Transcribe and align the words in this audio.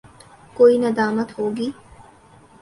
کوئی 0.57 0.75
ندامت 0.77 1.29
ہو 1.39 1.45
گی؟ 1.57 1.69